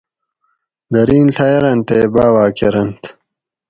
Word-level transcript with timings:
درین 0.93 1.25
ڷیارنت 1.35 1.81
تے 1.87 1.97
باواۤ 2.13 2.51
کرنت 2.57 3.01